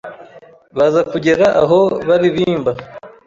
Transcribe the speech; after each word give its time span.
Baza 0.77 1.01
kugera 1.11 1.45
aho 1.61 1.79
baririmba 2.07 2.71